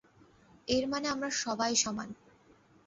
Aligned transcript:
এর 0.67 0.83
মানে 0.87 1.07
আমরা 1.07 1.29
সবাই 1.41 1.73
সমান। 1.75 2.09